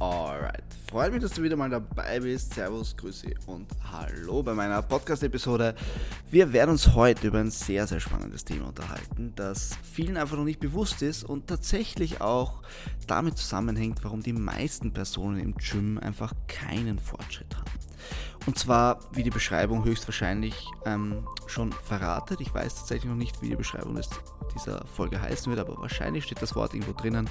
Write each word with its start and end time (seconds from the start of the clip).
Alright, 0.00 0.62
freut 0.88 1.12
mich, 1.12 1.22
dass 1.22 1.32
du 1.32 1.42
wieder 1.42 1.56
mal 1.56 1.70
dabei 1.70 2.20
bist. 2.20 2.54
Servus, 2.54 2.96
Grüße 2.96 3.34
und 3.46 3.66
Hallo 3.90 4.44
bei 4.44 4.54
meiner 4.54 4.80
Podcast-Episode. 4.80 5.74
Wir 6.30 6.52
werden 6.52 6.70
uns 6.70 6.94
heute 6.94 7.26
über 7.26 7.40
ein 7.40 7.50
sehr, 7.50 7.84
sehr 7.88 7.98
spannendes 7.98 8.44
Thema 8.44 8.68
unterhalten, 8.68 9.32
das 9.34 9.76
vielen 9.82 10.16
einfach 10.16 10.36
noch 10.36 10.44
nicht 10.44 10.60
bewusst 10.60 11.02
ist 11.02 11.24
und 11.24 11.48
tatsächlich 11.48 12.20
auch 12.20 12.62
damit 13.08 13.38
zusammenhängt, 13.38 14.04
warum 14.04 14.22
die 14.22 14.32
meisten 14.32 14.92
Personen 14.92 15.40
im 15.40 15.56
Gym 15.56 15.98
einfach 15.98 16.32
keinen 16.46 17.00
Fortschritt 17.00 17.56
haben. 17.56 17.87
Und 18.46 18.58
zwar, 18.58 19.00
wie 19.12 19.22
die 19.22 19.30
Beschreibung 19.30 19.84
höchstwahrscheinlich 19.84 20.66
ähm, 20.86 21.26
schon 21.46 21.72
verratet. 21.72 22.40
Ich 22.40 22.52
weiß 22.52 22.76
tatsächlich 22.76 23.10
noch 23.10 23.16
nicht, 23.16 23.42
wie 23.42 23.50
die 23.50 23.56
Beschreibung 23.56 23.94
des, 23.94 24.08
dieser 24.54 24.84
Folge 24.86 25.20
heißen 25.20 25.50
wird, 25.54 25.60
aber 25.60 25.80
wahrscheinlich 25.80 26.24
steht 26.24 26.40
das 26.40 26.54
Wort 26.54 26.74
irgendwo 26.74 26.92
drinnen. 26.92 27.28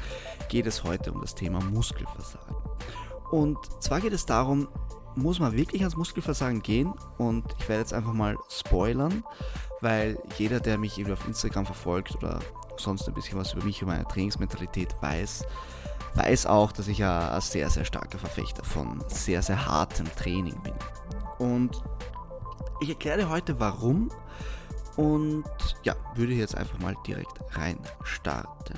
Geht 0.49 0.67
es 0.67 0.83
heute 0.83 1.11
um 1.11 1.21
das 1.21 1.33
Thema 1.33 1.59
Muskelversagen. 1.61 2.55
Und 3.31 3.57
zwar 3.81 3.99
geht 3.99 4.13
es 4.13 4.25
darum, 4.25 4.67
muss 5.15 5.39
man 5.39 5.53
wirklich 5.53 5.81
ans 5.81 5.97
Muskelversagen 5.97 6.61
gehen? 6.61 6.93
Und 7.17 7.45
ich 7.59 7.67
werde 7.67 7.81
jetzt 7.81 7.93
einfach 7.93 8.13
mal 8.13 8.37
spoilern, 8.49 9.23
weil 9.81 10.19
jeder, 10.37 10.59
der 10.59 10.77
mich 10.77 10.97
irgendwie 10.97 11.13
auf 11.13 11.27
Instagram 11.27 11.65
verfolgt 11.65 12.15
oder 12.15 12.39
sonst 12.77 13.07
ein 13.07 13.13
bisschen 13.13 13.37
was 13.37 13.53
über 13.53 13.63
mich 13.63 13.81
und 13.81 13.89
meine 13.89 14.05
Trainingsmentalität 14.05 14.95
weiß, 15.01 15.43
weiß 16.17 16.47
auch, 16.47 16.71
dass 16.71 16.87
ich 16.87 16.97
ja 16.97 17.33
ein 17.33 17.41
sehr, 17.41 17.69
sehr 17.69 17.85
starker 17.85 18.17
Verfechter 18.17 18.63
von 18.63 19.03
sehr, 19.07 19.41
sehr 19.41 19.65
hartem 19.65 20.07
Training 20.15 20.59
bin. 20.61 20.73
Und 21.37 21.81
ich 22.81 22.89
erkläre 22.89 23.29
heute 23.29 23.59
warum 23.59 24.09
und 24.95 25.45
ja, 25.83 25.95
würde 26.15 26.33
jetzt 26.33 26.55
einfach 26.55 26.79
mal 26.79 26.95
direkt 27.05 27.39
rein 27.55 27.77
starten. 28.03 28.73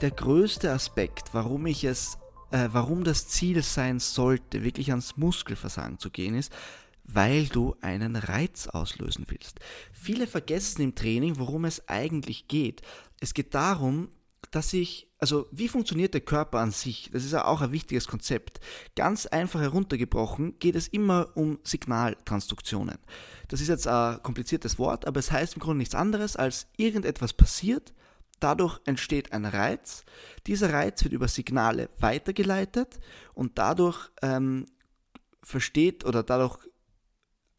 Der 0.00 0.10
größte 0.10 0.72
Aspekt, 0.72 1.34
warum 1.34 1.66
ich 1.66 1.84
es, 1.84 2.18
äh, 2.50 2.68
warum 2.72 3.04
das 3.04 3.28
Ziel 3.28 3.62
sein 3.62 3.98
sollte, 3.98 4.64
wirklich 4.64 4.90
ans 4.90 5.16
Muskelversagen 5.16 5.98
zu 5.98 6.10
gehen, 6.10 6.34
ist, 6.34 6.52
weil 7.04 7.46
du 7.46 7.74
einen 7.80 8.16
Reiz 8.16 8.68
auslösen 8.68 9.26
willst. 9.28 9.60
Viele 9.92 10.26
vergessen 10.26 10.82
im 10.82 10.94
Training, 10.94 11.38
worum 11.38 11.64
es 11.64 11.88
eigentlich 11.88 12.48
geht. 12.48 12.82
Es 13.20 13.34
geht 13.34 13.54
darum, 13.54 14.08
dass 14.50 14.72
ich, 14.72 15.08
also 15.18 15.46
wie 15.50 15.68
funktioniert 15.68 16.14
der 16.14 16.20
Körper 16.20 16.60
an 16.60 16.70
sich? 16.70 17.10
Das 17.12 17.24
ist 17.24 17.32
ja 17.32 17.44
auch 17.44 17.60
ein 17.60 17.72
wichtiges 17.72 18.06
Konzept. 18.06 18.60
Ganz 18.96 19.26
einfach 19.26 19.60
heruntergebrochen 19.60 20.58
geht 20.58 20.76
es 20.76 20.88
immer 20.88 21.30
um 21.34 21.58
Signaltransduktionen. 21.64 22.98
Das 23.48 23.60
ist 23.60 23.68
jetzt 23.68 23.86
ein 23.86 24.22
kompliziertes 24.22 24.78
Wort, 24.78 25.06
aber 25.06 25.20
es 25.20 25.30
heißt 25.32 25.54
im 25.54 25.60
Grunde 25.60 25.78
nichts 25.78 25.94
anderes 25.94 26.36
als 26.36 26.68
irgendetwas 26.76 27.32
passiert, 27.32 27.92
dadurch 28.40 28.80
entsteht 28.84 29.32
ein 29.32 29.44
Reiz, 29.44 30.04
dieser 30.46 30.72
Reiz 30.72 31.02
wird 31.02 31.12
über 31.12 31.28
Signale 31.28 31.90
weitergeleitet 31.98 33.00
und 33.34 33.58
dadurch 33.58 34.10
ähm, 34.22 34.66
versteht 35.42 36.04
oder 36.04 36.22
dadurch 36.22 36.58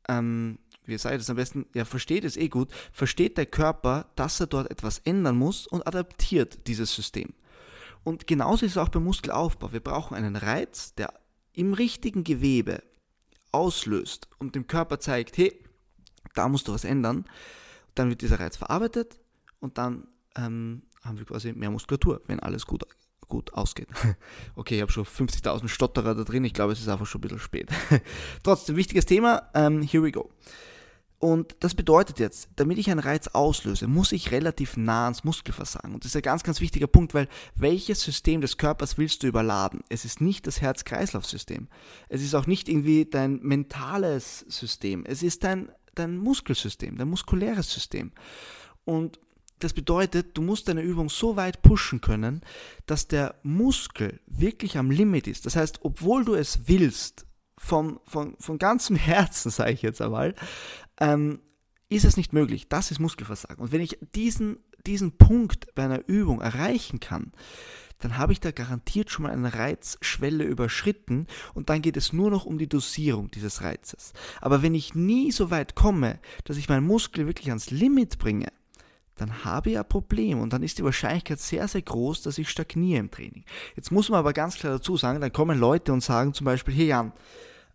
ähm, 0.07 0.59
wie 0.89 0.97
sage 0.97 1.15
ich 1.15 1.21
das 1.21 1.29
am 1.29 1.35
besten, 1.35 1.65
ja, 1.73 1.85
versteht 1.85 2.23
es 2.23 2.37
eh 2.37 2.49
gut, 2.49 2.69
versteht 2.91 3.37
der 3.37 3.45
Körper, 3.45 4.07
dass 4.15 4.39
er 4.39 4.47
dort 4.47 4.69
etwas 4.71 4.99
ändern 4.99 5.37
muss 5.37 5.67
und 5.67 5.85
adaptiert 5.87 6.67
dieses 6.67 6.93
System. 6.93 7.33
Und 8.03 8.27
genauso 8.27 8.65
ist 8.65 8.73
es 8.73 8.77
auch 8.77 8.89
beim 8.89 9.03
Muskelaufbau. 9.03 9.71
Wir 9.71 9.81
brauchen 9.81 10.15
einen 10.15 10.35
Reiz, 10.35 10.95
der 10.95 11.13
im 11.53 11.73
richtigen 11.73 12.23
Gewebe 12.23 12.83
auslöst 13.51 14.27
und 14.39 14.55
dem 14.55 14.67
Körper 14.67 14.99
zeigt, 14.99 15.37
hey, 15.37 15.57
da 16.35 16.47
musst 16.47 16.67
du 16.67 16.73
was 16.73 16.83
ändern. 16.85 17.25
Dann 17.95 18.09
wird 18.09 18.21
dieser 18.21 18.39
Reiz 18.39 18.57
verarbeitet 18.57 19.19
und 19.59 19.77
dann 19.77 20.07
ähm, 20.35 20.83
haben 21.03 21.17
wir 21.17 21.25
quasi 21.25 21.53
mehr 21.53 21.71
Muskulatur, 21.71 22.21
wenn 22.27 22.39
alles 22.39 22.65
gut, 22.65 22.85
gut 23.27 23.53
ausgeht. 23.53 23.89
okay, 24.55 24.75
ich 24.75 24.81
habe 24.81 24.91
schon 24.91 25.05
50.000 25.05 25.67
Stotterer 25.67 26.15
da 26.15 26.23
drin, 26.23 26.43
ich 26.43 26.53
glaube, 26.53 26.73
es 26.73 26.79
ist 26.79 26.87
einfach 26.87 27.05
schon 27.05 27.19
ein 27.19 27.23
bisschen 27.23 27.39
spät. 27.39 27.69
Trotzdem, 28.43 28.75
wichtiges 28.75 29.05
Thema, 29.05 29.49
ähm, 29.53 29.81
here 29.81 30.03
we 30.03 30.11
go. 30.11 30.29
Und 31.19 31.57
das 31.59 31.75
bedeutet 31.75 32.19
jetzt, 32.19 32.47
damit 32.55 32.77
ich 32.77 32.89
einen 32.89 33.01
Reiz 33.01 33.27
auslöse, 33.27 33.87
muss 33.87 34.13
ich 34.13 34.31
relativ 34.31 34.77
nah 34.77 35.03
ans 35.03 35.25
Muskelversagen. 35.25 35.93
Und 35.93 36.05
das 36.05 36.11
ist 36.11 36.15
ein 36.15 36.21
ganz, 36.21 36.43
ganz 36.43 36.61
wichtiger 36.61 36.87
Punkt, 36.87 37.13
weil 37.13 37.27
welches 37.55 38.01
System 38.01 38.39
des 38.39 38.57
Körpers 38.57 38.97
willst 38.97 39.21
du 39.21 39.27
überladen? 39.27 39.81
Es 39.89 40.05
ist 40.05 40.21
nicht 40.21 40.47
das 40.47 40.61
Herz-Kreislauf-System. 40.61 41.67
Es 42.07 42.21
ist 42.21 42.35
auch 42.35 42.47
nicht 42.47 42.69
irgendwie 42.69 43.03
dein 43.05 43.39
mentales 43.41 44.45
System. 44.47 45.03
Es 45.05 45.21
ist 45.21 45.43
dein, 45.43 45.69
dein 45.93 46.17
Muskelsystem, 46.17 46.97
dein 46.97 47.09
muskuläres 47.09 47.69
System. 47.69 48.13
Und 48.85 49.19
das 49.59 49.73
bedeutet, 49.73 50.37
du 50.37 50.41
musst 50.41 50.69
deine 50.69 50.81
Übung 50.81 51.09
so 51.09 51.35
weit 51.35 51.61
pushen 51.61 51.99
können, 51.99 52.39
dass 52.85 53.09
der 53.09 53.35
Muskel 53.43 54.21
wirklich 54.25 54.77
am 54.77 54.89
Limit 54.89 55.27
ist. 55.27 55.45
Das 55.45 55.57
heißt, 55.57 55.79
obwohl 55.83 56.23
du 56.23 56.35
es 56.35 56.67
willst, 56.67 57.25
von, 57.59 57.99
von, 58.05 58.35
von 58.39 58.57
ganzem 58.57 58.95
Herzen, 58.95 59.51
sage 59.51 59.71
ich 59.71 59.81
jetzt 59.83 60.01
einmal, 60.01 60.33
ähm, 60.99 61.41
ist 61.89 62.05
es 62.05 62.17
nicht 62.17 62.33
möglich. 62.33 62.69
Das 62.69 62.91
ist 62.91 62.99
Muskelversagen. 62.99 63.61
Und 63.61 63.71
wenn 63.71 63.81
ich 63.81 63.99
diesen, 64.15 64.57
diesen 64.85 65.17
Punkt 65.17 65.73
bei 65.75 65.83
einer 65.83 66.07
Übung 66.07 66.41
erreichen 66.41 66.99
kann, 66.99 67.31
dann 67.99 68.17
habe 68.17 68.31
ich 68.31 68.39
da 68.39 68.51
garantiert 68.51 69.11
schon 69.11 69.23
mal 69.23 69.31
eine 69.31 69.53
Reizschwelle 69.53 70.45
überschritten 70.45 71.27
und 71.53 71.69
dann 71.69 71.81
geht 71.81 71.97
es 71.97 72.13
nur 72.13 72.31
noch 72.31 72.45
um 72.45 72.57
die 72.57 72.69
Dosierung 72.69 73.29
dieses 73.29 73.61
Reizes. 73.61 74.13
Aber 74.39 74.61
wenn 74.61 74.73
ich 74.73 74.95
nie 74.95 75.31
so 75.31 75.51
weit 75.51 75.75
komme, 75.75 76.19
dass 76.45 76.55
ich 76.55 76.69
meinen 76.69 76.87
Muskel 76.87 77.27
wirklich 77.27 77.49
ans 77.49 77.71
Limit 77.71 78.17
bringe, 78.17 78.47
dann 79.19 79.43
habe 79.43 79.71
ich 79.71 79.77
ein 79.77 79.87
Problem 79.87 80.39
und 80.39 80.53
dann 80.53 80.63
ist 80.63 80.77
die 80.77 80.83
Wahrscheinlichkeit 80.83 81.39
sehr, 81.39 81.67
sehr 81.67 81.81
groß, 81.81 82.21
dass 82.21 82.37
ich 82.37 82.49
stagniere 82.49 82.99
im 82.99 83.11
Training. 83.11 83.43
Jetzt 83.75 83.91
muss 83.91 84.09
man 84.09 84.19
aber 84.19 84.33
ganz 84.33 84.55
klar 84.55 84.73
dazu 84.73 84.97
sagen, 84.97 85.21
dann 85.21 85.33
kommen 85.33 85.59
Leute 85.59 85.91
und 85.93 86.01
sagen 86.01 86.33
zum 86.33 86.45
Beispiel, 86.45 86.73
hey 86.73 86.87
Jan, 86.87 87.13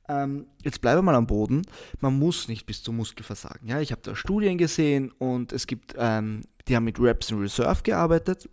ähm, 0.09 0.47
jetzt 0.63 0.81
bleibe 0.81 1.03
mal 1.03 1.15
am 1.15 1.27
Boden. 1.27 1.63
Man 2.01 2.19
muss 2.19 2.49
nicht 2.49 2.67
bis 2.67 2.83
zum 2.83 2.97
Muskelversagen. 2.97 3.69
Ja, 3.69 3.81
ich 3.81 3.93
habe 3.93 4.03
da 4.03 4.15
Studien 4.15 4.59
gesehen 4.59 5.13
und 5.19 5.53
es 5.53 5.67
gibt, 5.67 5.95
ähm, 5.97 6.43
die 6.69 6.77
haben 6.77 6.85
mit 6.85 7.01
Reps 7.01 7.31
in 7.31 7.39
Reserve 7.39 7.83
gearbeitet 7.83 8.49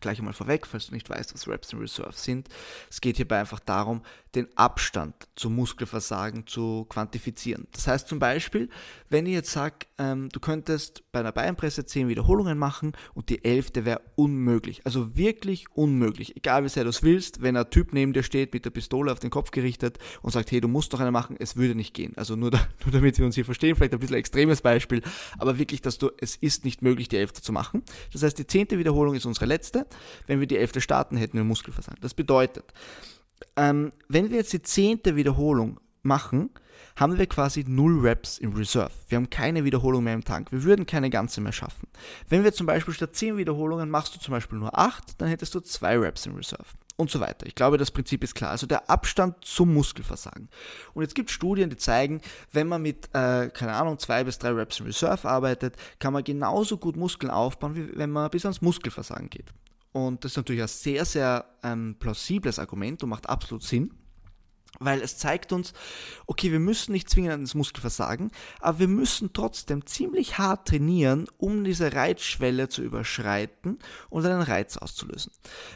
gleich 0.00 0.18
einmal 0.18 0.34
vorweg, 0.34 0.66
falls 0.66 0.86
du 0.86 0.94
nicht 0.94 1.08
weißt, 1.08 1.34
was 1.34 1.48
Reps 1.48 1.72
in 1.72 1.78
Reserve 1.78 2.12
sind. 2.14 2.48
Es 2.90 3.00
geht 3.00 3.16
hierbei 3.16 3.40
einfach 3.40 3.60
darum, 3.60 4.02
den 4.34 4.46
Abstand 4.56 5.14
zum 5.34 5.56
Muskelversagen 5.56 6.46
zu 6.46 6.86
quantifizieren. 6.88 7.66
Das 7.72 7.86
heißt 7.86 8.06
zum 8.06 8.18
Beispiel, 8.18 8.68
wenn 9.08 9.26
ich 9.26 9.32
jetzt 9.32 9.50
sage, 9.50 9.86
ähm, 9.98 10.28
du 10.28 10.38
könntest 10.38 11.02
bei 11.10 11.20
einer 11.20 11.32
Beinpresse 11.32 11.84
10 11.84 12.08
Wiederholungen 12.08 12.56
machen 12.56 12.92
und 13.14 13.28
die 13.28 13.44
11. 13.44 13.84
wäre 13.84 14.00
unmöglich. 14.14 14.82
Also 14.84 15.16
wirklich 15.16 15.66
unmöglich. 15.74 16.36
Egal 16.36 16.64
wie 16.64 16.68
sehr 16.68 16.84
du 16.84 16.90
es 16.90 17.02
willst, 17.02 17.42
wenn 17.42 17.56
ein 17.56 17.68
Typ 17.70 17.92
neben 17.92 18.12
dir 18.12 18.22
steht 18.22 18.52
mit 18.54 18.64
der 18.64 18.70
Pistole 18.70 19.10
auf 19.10 19.18
den 19.18 19.30
Kopf 19.30 19.50
gerichtet 19.50 19.98
und 20.22 20.30
sagt, 20.30 20.52
hey, 20.52 20.60
du 20.60 20.68
musst 20.68 20.92
doch 20.92 21.00
eine 21.00 21.10
machen, 21.10 21.36
es 21.38 21.56
würde 21.56 21.74
nicht 21.74 21.94
gehen. 21.94 22.12
Also 22.16 22.36
nur, 22.36 22.52
da, 22.52 22.58
nur 22.84 22.92
damit 22.92 23.18
wir 23.18 23.26
uns 23.26 23.34
hier 23.34 23.44
verstehen, 23.44 23.74
vielleicht 23.74 23.92
ein 23.92 23.98
bisschen 23.98 24.14
ein 24.14 24.20
extremes 24.20 24.60
Beispiel, 24.60 25.02
aber 25.38 25.58
wirklich, 25.58 25.82
dass 25.82 25.98
du, 25.98 26.10
es 26.18 26.36
ist 26.36 26.64
nicht 26.64 26.82
möglich, 26.82 27.08
die 27.08 27.16
11. 27.16 27.34
zu 27.34 27.52
machen. 27.52 27.82
Das 28.12 28.22
heißt, 28.22 28.38
die 28.38 28.46
10. 28.46 28.70
Wiederholung 28.70 29.14
ist 29.14 29.26
unsere 29.26 29.46
letzte 29.46 29.86
wenn 30.26 30.40
wir 30.40 30.46
die 30.46 30.56
elfte 30.56 30.80
starten, 30.80 31.16
hätten 31.16 31.36
wir 31.36 31.44
Muskelversagen. 31.44 32.00
Das 32.00 32.14
bedeutet, 32.14 32.72
ähm, 33.56 33.92
wenn 34.08 34.30
wir 34.30 34.38
jetzt 34.38 34.52
die 34.52 34.62
zehnte 34.62 35.16
Wiederholung 35.16 35.80
machen, 36.02 36.50
haben 36.96 37.18
wir 37.18 37.26
quasi 37.26 37.64
null 37.66 38.00
Reps 38.00 38.38
im 38.38 38.52
Reserve. 38.52 38.92
Wir 39.08 39.16
haben 39.16 39.30
keine 39.30 39.64
Wiederholung 39.64 40.04
mehr 40.04 40.14
im 40.14 40.24
Tank. 40.24 40.52
Wir 40.52 40.64
würden 40.64 40.86
keine 40.86 41.10
ganze 41.10 41.40
mehr 41.40 41.52
schaffen. 41.52 41.88
Wenn 42.28 42.44
wir 42.44 42.52
zum 42.52 42.66
Beispiel 42.66 42.94
statt 42.94 43.14
10 43.14 43.36
Wiederholungen 43.36 43.90
machst 43.90 44.14
du 44.14 44.20
zum 44.20 44.32
Beispiel 44.32 44.58
nur 44.58 44.78
8, 44.78 45.20
dann 45.20 45.28
hättest 45.28 45.54
du 45.54 45.60
2 45.60 45.98
Reps 45.98 46.26
im 46.26 46.34
Reserve. 46.34 46.66
Und 46.96 47.10
so 47.10 47.18
weiter. 47.18 47.46
Ich 47.46 47.54
glaube, 47.54 47.78
das 47.78 47.90
Prinzip 47.90 48.22
ist 48.22 48.34
klar. 48.34 48.50
Also 48.50 48.66
der 48.66 48.90
Abstand 48.90 49.42
zum 49.42 49.72
Muskelversagen. 49.72 50.50
Und 50.92 51.02
jetzt 51.02 51.14
gibt 51.14 51.30
es 51.30 51.34
Studien, 51.34 51.70
die 51.70 51.78
zeigen, 51.78 52.20
wenn 52.52 52.68
man 52.68 52.82
mit, 52.82 53.06
äh, 53.14 53.48
keine 53.48 53.72
Ahnung, 53.72 53.98
2 53.98 54.24
bis 54.24 54.38
3 54.38 54.50
Reps 54.50 54.80
im 54.80 54.86
Reserve 54.86 55.26
arbeitet, 55.26 55.76
kann 55.98 56.12
man 56.12 56.22
genauso 56.22 56.76
gut 56.76 56.96
Muskeln 56.96 57.30
aufbauen, 57.30 57.74
wie 57.74 57.96
wenn 57.96 58.10
man 58.10 58.30
bis 58.30 58.44
ans 58.44 58.60
Muskelversagen 58.60 59.30
geht. 59.30 59.46
Und 59.92 60.24
das 60.24 60.32
ist 60.32 60.36
natürlich 60.36 60.62
ein 60.62 60.68
sehr, 60.68 61.04
sehr 61.04 61.44
ähm, 61.62 61.96
plausibles 61.98 62.58
Argument 62.58 63.02
und 63.02 63.08
macht 63.08 63.28
absolut 63.28 63.62
Sinn, 63.62 63.92
weil 64.78 65.02
es 65.02 65.18
zeigt 65.18 65.52
uns, 65.52 65.72
okay, 66.26 66.52
wir 66.52 66.60
müssen 66.60 66.92
nicht 66.92 67.10
zwingend 67.10 67.32
ans 67.32 67.54
Muskelversagen, 67.54 68.30
aber 68.60 68.78
wir 68.78 68.88
müssen 68.88 69.32
trotzdem 69.32 69.84
ziemlich 69.86 70.38
hart 70.38 70.68
trainieren, 70.68 71.26
um 71.38 71.64
diese 71.64 71.92
Reizschwelle 71.92 72.68
zu 72.68 72.82
überschreiten 72.82 73.78
und 74.10 74.24
einen 74.24 74.42
Reiz 74.42 74.76
auszulösen. 74.76 75.32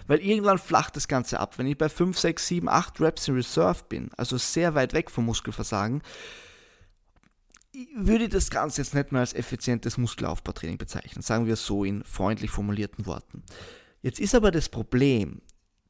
Weil 0.06 0.20
irgendwann 0.20 0.58
flacht 0.58 0.94
das 0.94 1.08
Ganze 1.08 1.40
ab. 1.40 1.58
Wenn 1.58 1.66
ich 1.66 1.76
bei 1.76 1.88
5, 1.88 2.16
6, 2.18 2.46
7, 2.46 2.68
8 2.68 3.00
Reps 3.00 3.26
in 3.26 3.34
Reserve 3.34 3.82
bin, 3.88 4.10
also 4.16 4.38
sehr 4.38 4.76
weit 4.76 4.92
weg 4.92 5.10
vom 5.10 5.24
Muskelversagen, 5.24 6.02
würde 7.96 8.24
ich 8.24 8.30
das 8.30 8.50
Ganze 8.50 8.80
jetzt 8.80 8.94
nicht 8.94 9.10
mehr 9.10 9.20
als 9.20 9.34
effizientes 9.34 9.98
Muskelaufbautraining 9.98 10.78
bezeichnen, 10.78 11.22
sagen 11.22 11.46
wir 11.46 11.56
so 11.56 11.84
in 11.84 12.04
freundlich 12.04 12.52
formulierten 12.52 13.06
Worten. 13.06 13.42
Jetzt 14.04 14.20
ist 14.20 14.34
aber 14.34 14.50
das 14.50 14.68
Problem, 14.68 15.40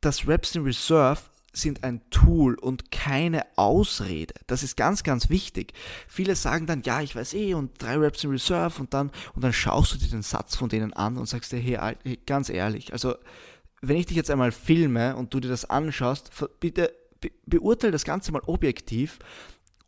dass 0.00 0.28
Reps 0.28 0.54
in 0.54 0.62
Reserve 0.62 1.20
sind 1.52 1.82
ein 1.82 2.00
Tool 2.10 2.54
und 2.54 2.92
keine 2.92 3.44
Ausrede. 3.56 4.34
Das 4.46 4.62
ist 4.62 4.76
ganz, 4.76 5.02
ganz 5.02 5.30
wichtig. 5.30 5.72
Viele 6.06 6.36
sagen 6.36 6.68
dann, 6.68 6.82
ja, 6.82 7.00
ich 7.00 7.16
weiß 7.16 7.34
eh, 7.34 7.54
und 7.54 7.82
drei 7.82 7.96
Reps 7.96 8.22
in 8.22 8.30
Reserve 8.30 8.78
und 8.80 8.94
dann, 8.94 9.10
und 9.34 9.42
dann 9.42 9.52
schaust 9.52 9.94
du 9.94 9.98
dir 9.98 10.06
den 10.06 10.22
Satz 10.22 10.54
von 10.54 10.68
denen 10.68 10.92
an 10.92 11.16
und 11.16 11.26
sagst 11.26 11.50
dir, 11.50 11.58
hey 11.58 11.76
ganz 12.24 12.50
ehrlich, 12.50 12.92
also 12.92 13.16
wenn 13.82 13.96
ich 13.96 14.06
dich 14.06 14.16
jetzt 14.16 14.30
einmal 14.30 14.52
filme 14.52 15.16
und 15.16 15.34
du 15.34 15.40
dir 15.40 15.48
das 15.48 15.68
anschaust, 15.68 16.30
bitte 16.60 16.94
be 17.20 17.32
beurteile 17.46 17.90
das 17.90 18.04
Ganze 18.04 18.30
mal 18.30 18.42
objektiv 18.46 19.18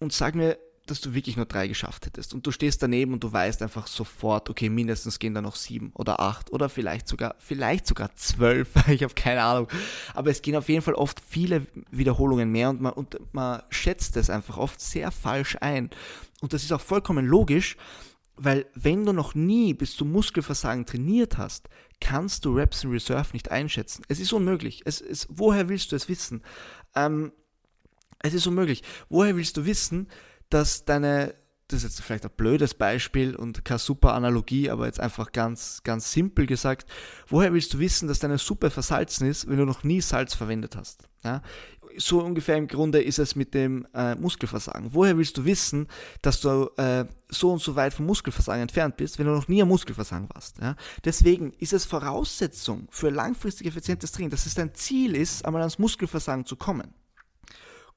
und 0.01 0.13
sag 0.13 0.35
mir, 0.35 0.59
dass 0.87 1.01
du 1.01 1.15
wirklich 1.15 1.37
nur 1.37 1.47
drei 1.47 1.69
geschafft 1.69 2.07
hättest. 2.07 2.33
Und 2.33 2.47
du 2.47 2.51
stehst 2.51 2.83
daneben 2.83 3.13
und 3.13 3.23
du 3.23 3.33
weißt 3.33 3.63
einfach 3.63 3.87
sofort, 3.87 4.49
okay, 4.49 4.69
mindestens 4.69 5.19
gehen 5.19 5.35
da 5.35 5.43
noch 5.43 5.57
sieben 5.57 5.91
oder 5.95 6.21
acht 6.21 6.53
oder 6.53 6.69
vielleicht 6.69 7.09
sogar, 7.09 7.35
vielleicht 7.39 7.87
sogar 7.87 8.15
zwölf. 8.17 8.69
ich 8.89 9.03
habe 9.03 9.15
keine 9.15 9.43
Ahnung. 9.43 9.69
Aber 10.15 10.31
es 10.31 10.43
gehen 10.43 10.57
auf 10.57 10.69
jeden 10.69 10.83
Fall 10.83 10.95
oft 10.95 11.21
viele 11.21 11.67
Wiederholungen 11.91 12.51
mehr 12.51 12.71
und 12.71 12.81
man, 12.81 12.93
und 12.93 13.17
man 13.33 13.63
schätzt 13.71 14.17
es 14.17 14.31
einfach 14.31 14.57
oft 14.59 14.81
sehr 14.81 15.11
falsch 15.11 15.57
ein. 15.61 15.91
Und 16.41 16.53
das 16.53 16.63
ist 16.63 16.73
auch 16.73 16.81
vollkommen 16.81 17.27
logisch, 17.27 17.77
weil 18.37 18.67
wenn 18.75 19.05
du 19.05 19.13
noch 19.13 19.35
nie 19.35 19.75
bis 19.75 19.97
zum 19.97 20.13
Muskelversagen 20.13 20.87
trainiert 20.87 21.39
hast, 21.39 21.69
kannst 22.01 22.45
du 22.45 22.55
Reps 22.55 22.85
in 22.85 22.91
Reserve 22.91 23.31
nicht 23.33 23.51
einschätzen. 23.51 24.03
Es 24.09 24.21
ist 24.21 24.33
unmöglich. 24.33 24.83
Es 24.85 25.01
ist, 25.01 25.27
woher 25.31 25.69
willst 25.69 25.93
du 25.93 25.97
es 25.97 26.09
wissen? 26.09 26.43
Ähm, 26.95 27.33
es 28.19 28.35
ist 28.35 28.47
unmöglich. 28.47 28.83
Woher 29.09 29.37
willst 29.37 29.57
du 29.57 29.65
wissen, 29.65 30.09
dass 30.51 30.85
deine, 30.85 31.35
das 31.69 31.79
ist 31.79 31.85
jetzt 31.85 32.03
vielleicht 32.03 32.25
ein 32.25 32.31
blödes 32.37 32.75
Beispiel 32.75 33.35
und 33.35 33.65
keine 33.65 33.79
super 33.79 34.15
Analogie, 34.15 34.71
aber 34.71 34.87
jetzt 34.87 35.01
einfach 35.01 35.33
ganz, 35.33 35.83
ganz 35.83 36.13
simpel 36.13 36.47
gesagt, 36.47 36.89
woher 37.29 37.53
willst 37.53 37.75
du 37.75 37.79
wissen, 37.79 38.09
dass 38.09 38.21
deine 38.21 38.39
Suppe 38.39 38.71
versalzen 38.71 39.29
ist, 39.29 39.49
wenn 39.49 39.59
du 39.59 39.65
noch 39.65 39.83
nie 39.83 40.01
Salz 40.01 40.35
verwendet 40.35 40.77
hast? 40.77 41.09
Ja? 41.25 41.43
So 41.99 42.23
ungefähr 42.23 42.57
im 42.57 42.69
Grunde 42.69 43.03
ist 43.03 43.19
es 43.19 43.37
mit 43.37 43.55
dem 43.55 43.87
äh, 43.95 44.15
Muskelversagen. 44.17 44.93
Woher 44.93 45.17
willst 45.17 45.39
du 45.39 45.45
wissen, 45.47 45.89
dass 46.21 46.41
du 46.41 46.71
äh, 46.77 47.07
so 47.31 47.53
und 47.53 47.63
so 47.63 47.75
weit 47.75 47.95
vom 47.95 48.07
Muskelversagen 48.07 48.63
entfernt 48.63 48.99
bist, 48.99 49.19
wenn 49.19 49.27
du 49.27 49.33
noch 49.33 49.49
nie 49.49 49.63
am 49.63 49.69
Muskelversagen 49.69 50.29
warst? 50.33 50.59
Ja? 50.59 50.77
Deswegen 51.05 51.53
ist 51.55 51.73
es 51.73 51.87
Voraussetzung 51.87 52.87
für 52.91 53.09
langfristig 53.09 53.67
effizientes 53.67 54.13
Training, 54.13 54.31
dass 54.31 54.47
es 54.47 54.55
dein 54.55 54.75
Ziel 54.75 55.17
ist, 55.17 55.45
einmal 55.45 55.63
ans 55.63 55.79
Muskelversagen 55.79 56.45
zu 56.45 56.57
kommen. 56.57 56.95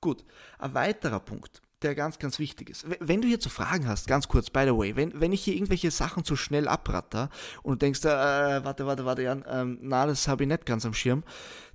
Gut, 0.01 0.23
ein 0.59 0.73
weiterer 0.73 1.19
Punkt 1.19 1.61
der 1.81 1.95
ganz, 1.95 2.19
ganz 2.19 2.39
wichtig 2.39 2.69
ist. 2.69 2.85
Wenn 2.99 3.21
du 3.21 3.27
hier 3.27 3.39
zu 3.39 3.49
Fragen 3.49 3.87
hast, 3.87 4.07
ganz 4.07 4.27
kurz, 4.27 4.49
by 4.49 4.63
the 4.65 4.77
way, 4.77 4.95
wenn, 4.95 5.19
wenn 5.19 5.31
ich 5.31 5.43
hier 5.43 5.55
irgendwelche 5.55 5.91
Sachen 5.91 6.23
zu 6.23 6.35
schnell 6.35 6.67
abratter 6.67 7.29
und 7.63 7.81
du 7.81 7.85
denkst, 7.85 8.03
äh, 8.03 8.63
warte, 8.63 8.85
warte, 8.85 9.05
warte, 9.05 9.23
Jan, 9.23 9.45
ähm, 9.49 9.79
na, 9.81 10.05
das 10.05 10.27
habe 10.27 10.43
ich 10.43 10.49
nicht 10.49 10.65
ganz 10.65 10.85
am 10.85 10.93
Schirm, 10.93 11.23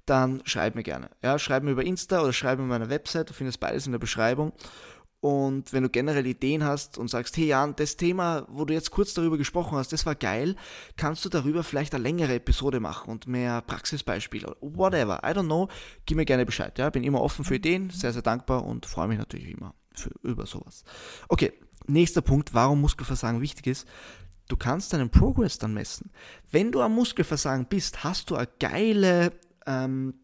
dann 0.07 0.43
schreib 0.45 0.75
mir 0.75 0.83
gerne. 0.83 1.11
Ja, 1.23 1.39
schreib 1.39 1.63
mir 1.63 1.71
über 1.71 1.85
Insta 1.85 2.21
oder 2.21 2.33
schreib 2.33 2.59
mir 2.59 2.67
meine 2.67 2.91
Website, 2.91 3.31
du 3.31 3.35
findest 3.35 3.61
beides 3.61 3.87
in 3.87 3.93
der 3.93 3.99
Beschreibung. 3.99 4.53
Und 5.21 5.73
wenn 5.73 5.83
du 5.83 5.89
generell 5.89 6.27
Ideen 6.27 6.65
hast 6.65 6.99
und 6.99 7.09
sagst, 7.09 7.39
hey 7.39 7.47
Jan, 7.47 7.75
das 7.77 7.97
Thema, 7.97 8.47
wo 8.51 8.67
du 8.67 8.75
jetzt 8.75 8.91
kurz 8.91 9.15
darüber 9.15 9.39
gesprochen 9.39 9.79
hast, 9.79 9.91
das 9.91 10.05
war 10.05 10.15
geil, 10.15 10.55
kannst 10.99 11.25
du 11.25 11.31
darüber 11.31 11.63
vielleicht 11.63 11.95
eine 11.95 12.03
längere 12.03 12.35
Episode 12.35 12.79
machen 12.79 13.11
und 13.11 13.27
mehr 13.27 13.63
Praxisbeispiele, 13.63 14.55
whatever, 14.61 15.23
I 15.25 15.29
don't 15.29 15.47
know, 15.47 15.69
gib 16.05 16.19
mir 16.19 16.27
gerne 16.27 16.45
Bescheid. 16.45 16.79
Ja, 16.79 16.91
bin 16.91 17.05
immer 17.05 17.23
offen 17.23 17.43
für 17.43 17.55
Ideen, 17.55 17.89
sehr, 17.89 18.13
sehr 18.13 18.21
dankbar 18.21 18.67
und 18.67 18.85
freue 18.85 19.09
mich 19.09 19.17
natürlich 19.17 19.49
immer 19.49 19.75
für, 19.95 20.11
über 20.23 20.47
sowas. 20.47 20.85
Okay, 21.29 21.53
nächster 21.87 22.23
Punkt, 22.23 22.55
warum 22.55 22.81
Muskelversagen 22.81 23.41
wichtig 23.41 23.67
ist. 23.67 23.89
Du 24.49 24.57
kannst 24.57 24.93
deinen 24.93 25.11
Progress 25.11 25.59
dann 25.59 25.75
messen. 25.75 26.11
Wenn 26.51 26.71
du 26.71 26.83
am 26.83 26.95
Muskelversagen 26.95 27.67
bist, 27.67 28.05
hast 28.05 28.31
du 28.31 28.37
eine 28.37 28.49
geile, 28.61 29.33
ähm, 29.67 30.15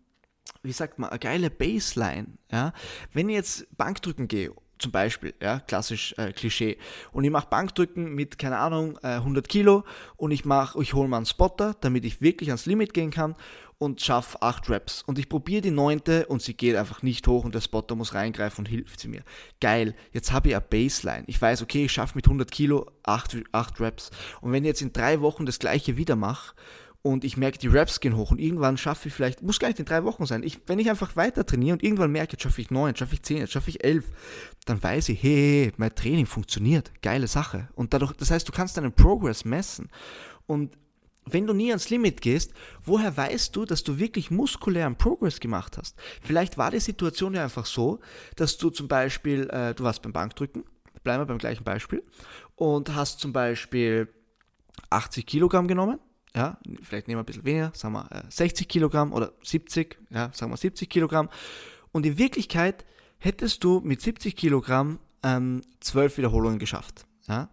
wie 0.62 0.72
sagt 0.72 0.99
man, 0.99 1.11
eine 1.11 1.19
geile 1.19 1.50
Baseline. 1.50 2.26
Ja? 2.50 2.72
Wenn 3.12 3.28
ich 3.28 3.37
jetzt 3.37 3.76
Bankdrücken 3.76 4.28
gehe 4.28 4.52
zum 4.81 4.93
Beispiel, 4.93 5.34
ja, 5.43 5.61
klassisch 5.61 6.14
äh, 6.17 6.32
Klischee. 6.32 6.78
Und 7.12 7.25
ich 7.25 7.31
mache 7.31 7.49
Bankdrücken 7.49 8.14
mit, 8.14 8.38
keine 8.38 8.58
Ahnung, 8.58 8.99
äh, 9.02 9.17
100 9.17 9.49
Kilo 9.49 9.84
und 10.17 10.31
ich 10.31 10.44
mache, 10.44 10.82
ich 10.82 10.94
hole 10.94 11.06
mal 11.06 11.19
einen 11.19 11.26
Spotter, 11.26 11.76
damit 11.81 12.05
ich 12.05 12.20
wirklich 12.20 12.49
ans 12.49 12.67
Limit 12.67 12.94
gehen 12.94 13.11
kann 13.11 13.37
und 13.81 14.03
schaffe 14.03 14.43
8 14.43 14.69
Reps. 14.69 15.03
Und 15.06 15.19
ich 15.19 15.31
probiere 15.31 15.62
die 15.62 15.71
neunte 15.71 16.27
und 16.27 16.43
sie 16.43 16.53
geht 16.53 16.77
einfach 16.77 17.03
nicht 17.03 17.27
hoch 17.27 17.44
und 17.44 17.55
der 17.55 17.62
Spotter 17.62 17.94
muss 17.94 18.12
reingreifen 18.12 18.67
und 18.67 18.71
hilft 18.71 19.00
sie 19.00 19.09
mir. 19.09 19.23
Geil, 19.59 19.94
jetzt 20.12 20.32
habe 20.32 20.50
ich 20.50 20.55
eine 20.55 20.62
Baseline. 20.69 21.25
Ich 21.27 21.41
weiß, 21.41 21.62
okay, 21.62 21.87
ich 21.87 21.93
schaffe 21.93 22.12
mit 22.15 22.27
100 22.27 22.50
Kilo 22.50 22.91
8, 23.05 23.38
8 23.53 23.81
Reps. 23.81 24.11
Und 24.43 24.53
wenn 24.53 24.65
ich 24.65 24.69
jetzt 24.69 24.82
in 24.82 24.93
drei 24.93 25.23
Wochen 25.23 25.47
das 25.47 25.59
gleiche 25.59 25.97
wieder 25.97 26.15
mache 26.15 26.55
und 27.00 27.25
ich 27.25 27.38
merke, 27.38 27.56
die 27.56 27.69
Raps 27.69 28.00
gehen 28.00 28.19
hoch 28.19 28.31
und 28.31 28.38
irgendwann 28.38 28.77
schaffe 28.77 29.09
ich 29.09 29.15
vielleicht, 29.15 29.41
muss 29.43 29.59
gar 29.59 29.69
nicht 29.69 29.81
in 29.81 29.87
drei 29.87 30.05
Wochen 30.05 30.27
sein, 30.27 30.43
ich, 30.43 30.61
wenn 30.67 30.79
ich 30.79 30.91
einfach 30.91 31.17
weiter 31.17 31.47
trainiere 31.47 31.73
und 31.73 31.82
irgendwann 31.82 32.12
merke, 32.12 32.32
jetzt 32.32 32.43
schaffe 32.43 32.61
ich 32.61 32.71
neun, 32.71 32.88
jetzt 32.88 32.99
schaffe 32.99 33.15
ich 33.15 33.23
zehn, 33.23 33.38
jetzt 33.38 33.53
schaffe 33.53 33.71
ich 33.71 33.82
elf, 33.82 34.05
dann 34.67 34.82
weiß 34.82 35.09
ich, 35.09 35.23
hey, 35.23 35.73
mein 35.79 35.94
Training 35.94 36.27
funktioniert, 36.27 36.93
geile 37.00 37.29
Sache. 37.29 37.71
Und 37.75 37.94
dadurch, 37.94 38.12
das 38.12 38.31
heißt, 38.31 38.47
du 38.47 38.53
kannst 38.53 38.77
deinen 38.77 38.93
Progress 38.93 39.47
messen. 39.47 39.88
Und 40.44 40.77
wenn 41.32 41.47
du 41.47 41.53
nie 41.53 41.71
ans 41.71 41.91
Limit 41.91 42.21
gehst, 42.21 42.53
woher 42.85 43.17
weißt 43.17 43.55
du, 43.55 43.65
dass 43.65 43.82
du 43.82 43.99
wirklich 43.99 44.31
muskulären 44.31 44.97
Progress 44.97 45.41
gemacht 45.41 45.79
hast? 45.79 45.97
Vielleicht 46.23 46.59
war 46.59 46.71
die 46.71 46.81
Situation 46.81 47.35
ja 47.35 47.44
einfach 47.44 47.67
so, 47.67 48.00
dass 48.37 48.59
du 48.59 48.71
zum 48.71 48.88
Beispiel, 48.88 49.49
äh, 49.50 49.75
du 49.75 49.85
warst 49.85 50.03
beim 50.03 50.12
Bankdrücken, 50.12 50.65
bleiben 51.03 51.23
wir 51.23 51.27
beim 51.27 51.38
gleichen 51.38 51.65
Beispiel, 51.65 52.03
und 52.56 52.94
hast 52.94 53.21
zum 53.21 53.32
Beispiel 53.32 54.09
80 54.91 55.27
Kilogramm 55.27 55.69
genommen 55.69 55.99
ja, 56.35 56.59
vielleicht 56.82 57.09
nehmen 57.09 57.19
wir 57.19 57.23
ein 57.23 57.27
bisschen 57.27 57.44
weniger, 57.44 57.73
sagen 57.75 57.94
wir 57.94 58.09
60 58.29 58.67
äh, 58.67 58.69
Kilogramm 58.69 59.12
oder 59.12 59.32
70, 59.43 59.99
ja, 60.11 60.31
sagen 60.32 60.53
wir 60.53 60.56
70 60.56 60.88
Kilogramm. 60.88 61.29
Und 61.93 62.06
in 62.06 62.19
Wirklichkeit 62.19 62.85
hättest 63.19 63.65
du 63.65 63.81
mit 63.81 64.00
70 64.00 64.37
Kilogramm 64.37 65.00
ähm, 65.23 65.62
12 65.81 66.19
Wiederholungen 66.19 66.59
geschafft. 66.59 67.06
Ja. 67.27 67.50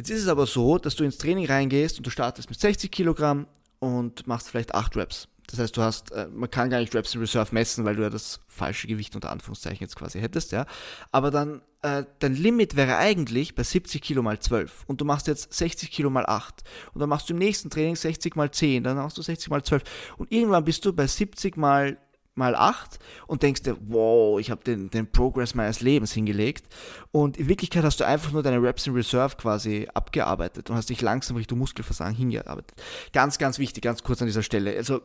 Jetzt 0.00 0.08
ist 0.08 0.22
es 0.22 0.28
aber 0.28 0.46
so, 0.46 0.78
dass 0.78 0.96
du 0.96 1.04
ins 1.04 1.18
Training 1.18 1.44
reingehst 1.44 1.98
und 1.98 2.06
du 2.06 2.10
startest 2.10 2.48
mit 2.48 2.58
60 2.58 2.90
Kilogramm 2.90 3.46
und 3.80 4.26
machst 4.26 4.48
vielleicht 4.48 4.74
8 4.74 4.96
Reps. 4.96 5.28
Das 5.46 5.58
heißt, 5.58 5.76
du 5.76 5.82
hast, 5.82 6.10
äh, 6.12 6.26
man 6.32 6.50
kann 6.50 6.70
gar 6.70 6.80
nicht 6.80 6.94
Reps 6.94 7.14
in 7.14 7.20
Reserve 7.20 7.52
messen, 7.52 7.84
weil 7.84 7.96
du 7.96 8.02
ja 8.02 8.08
das 8.08 8.40
falsche 8.48 8.88
Gewicht 8.88 9.14
unter 9.14 9.30
Anführungszeichen 9.30 9.80
jetzt 9.80 9.96
quasi 9.96 10.18
hättest, 10.18 10.52
ja. 10.52 10.64
Aber 11.12 11.30
dann, 11.30 11.60
äh, 11.82 12.04
dein 12.18 12.34
Limit 12.34 12.76
wäre 12.76 12.96
eigentlich 12.96 13.54
bei 13.54 13.62
70 13.62 14.00
Kilo 14.00 14.22
mal 14.22 14.38
12 14.38 14.84
und 14.86 15.02
du 15.02 15.04
machst 15.04 15.26
jetzt 15.26 15.52
60 15.52 15.90
Kilo 15.90 16.08
mal 16.08 16.24
8 16.24 16.62
und 16.94 17.00
dann 17.00 17.10
machst 17.10 17.28
du 17.28 17.34
im 17.34 17.38
nächsten 17.38 17.68
Training 17.68 17.94
60 17.94 18.36
mal 18.36 18.50
10, 18.50 18.84
dann 18.84 18.96
machst 18.96 19.18
du 19.18 19.22
60 19.22 19.50
mal 19.50 19.62
12 19.62 19.82
und 20.16 20.32
irgendwann 20.32 20.64
bist 20.64 20.82
du 20.86 20.94
bei 20.94 21.06
70 21.06 21.58
mal 21.58 21.98
mal 22.40 22.56
8 22.56 22.98
und 23.28 23.44
denkst 23.44 23.62
dir, 23.62 23.76
wow, 23.86 24.40
ich 24.40 24.50
habe 24.50 24.64
den, 24.64 24.90
den 24.90 25.10
Progress 25.10 25.54
meines 25.54 25.80
Lebens 25.80 26.12
hingelegt. 26.12 26.66
Und 27.12 27.36
in 27.36 27.46
Wirklichkeit 27.48 27.84
hast 27.84 28.00
du 28.00 28.04
einfach 28.04 28.32
nur 28.32 28.42
deine 28.42 28.60
Reps 28.60 28.88
in 28.88 28.94
Reserve 28.94 29.36
quasi 29.36 29.86
abgearbeitet 29.94 30.68
und 30.68 30.76
hast 30.76 30.90
dich 30.90 31.00
langsam 31.00 31.36
Richtung 31.36 31.58
Muskelversagen 31.58 32.16
hingearbeitet. 32.16 32.74
Ganz, 33.12 33.38
ganz 33.38 33.58
wichtig, 33.60 33.84
ganz 33.84 34.02
kurz 34.02 34.20
an 34.20 34.26
dieser 34.26 34.42
Stelle. 34.42 34.76
Also 34.76 35.00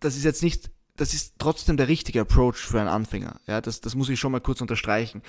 das 0.00 0.16
ist 0.16 0.24
jetzt 0.24 0.42
nicht, 0.42 0.70
das 0.96 1.14
ist 1.14 1.34
trotzdem 1.38 1.76
der 1.78 1.88
richtige 1.88 2.20
Approach 2.20 2.56
für 2.56 2.80
einen 2.80 2.88
Anfänger. 2.88 3.40
Ja, 3.46 3.60
das, 3.60 3.80
das 3.80 3.94
muss 3.94 4.10
ich 4.10 4.20
schon 4.20 4.32
mal 4.32 4.40
kurz 4.40 4.60
unterstreichen. 4.60 5.22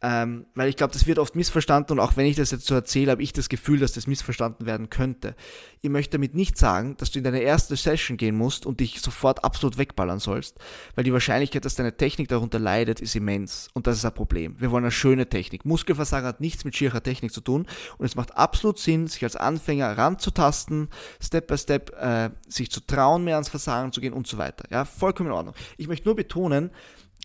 Ähm, 0.00 0.46
weil 0.54 0.68
ich 0.68 0.76
glaube, 0.76 0.92
das 0.92 1.08
wird 1.08 1.18
oft 1.18 1.34
missverstanden 1.34 1.98
und 1.98 2.00
auch 2.00 2.16
wenn 2.16 2.26
ich 2.26 2.36
das 2.36 2.52
jetzt 2.52 2.66
so 2.66 2.74
erzähle, 2.74 3.10
habe 3.10 3.22
ich 3.22 3.32
das 3.32 3.48
Gefühl, 3.48 3.80
dass 3.80 3.92
das 3.92 4.06
missverstanden 4.06 4.64
werden 4.64 4.90
könnte. 4.90 5.34
Ich 5.80 5.90
möchte 5.90 6.12
damit 6.12 6.36
nicht 6.36 6.56
sagen, 6.56 6.96
dass 6.98 7.10
du 7.10 7.18
in 7.18 7.24
deine 7.24 7.40
erste 7.40 7.74
Session 7.74 8.16
gehen 8.16 8.36
musst 8.36 8.64
und 8.64 8.78
dich 8.78 9.00
sofort 9.00 9.42
absolut 9.42 9.76
wegballern 9.76 10.20
sollst, 10.20 10.58
weil 10.94 11.02
die 11.02 11.12
Wahrscheinlichkeit, 11.12 11.64
dass 11.64 11.74
deine 11.74 11.96
Technik 11.96 12.28
darunter 12.28 12.60
leidet, 12.60 13.00
ist 13.00 13.16
immens 13.16 13.70
und 13.74 13.88
das 13.88 13.96
ist 13.96 14.04
ein 14.04 14.14
Problem. 14.14 14.54
Wir 14.60 14.70
wollen 14.70 14.84
eine 14.84 14.92
schöne 14.92 15.28
Technik. 15.28 15.64
Muskelversagen 15.64 16.28
hat 16.28 16.40
nichts 16.40 16.64
mit 16.64 16.76
schierer 16.76 17.02
Technik 17.02 17.32
zu 17.32 17.40
tun 17.40 17.66
und 17.98 18.06
es 18.06 18.14
macht 18.14 18.36
absolut 18.36 18.78
Sinn, 18.78 19.08
sich 19.08 19.24
als 19.24 19.34
Anfänger 19.34 19.98
ranzutasten, 19.98 20.90
Step 21.20 21.48
by 21.48 21.58
Step 21.58 21.90
äh, 22.00 22.30
sich 22.46 22.70
zu 22.70 22.80
trauen, 22.80 23.24
mehr 23.24 23.34
ans 23.34 23.48
Versagen 23.48 23.92
zu 23.92 24.00
gehen 24.00 24.12
und 24.12 24.28
so 24.28 24.38
weiter. 24.38 24.64
Ja, 24.70 24.84
vollkommen 24.84 25.30
in 25.30 25.34
Ordnung. 25.34 25.54
Ich 25.76 25.88
möchte 25.88 26.06
nur 26.06 26.14
betonen, 26.14 26.70